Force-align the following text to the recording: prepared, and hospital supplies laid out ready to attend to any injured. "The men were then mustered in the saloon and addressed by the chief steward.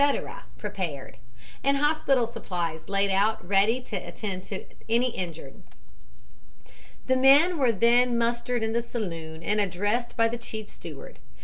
prepared, 0.57 1.17
and 1.63 1.77
hospital 1.77 2.25
supplies 2.25 2.89
laid 2.89 3.11
out 3.11 3.47
ready 3.47 3.79
to 3.79 3.95
attend 3.95 4.41
to 4.41 4.65
any 4.89 5.11
injured. 5.15 5.61
"The 7.05 7.15
men 7.15 7.59
were 7.59 7.71
then 7.71 8.17
mustered 8.17 8.63
in 8.63 8.73
the 8.73 8.81
saloon 8.81 9.43
and 9.43 9.61
addressed 9.61 10.17
by 10.17 10.27
the 10.27 10.39
chief 10.39 10.69
steward. 10.71 11.19